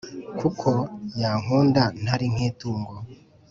Kuko 0.39 0.69
yankunda 1.21 1.83
ntari 2.03 2.25
nkitungo 2.33 2.93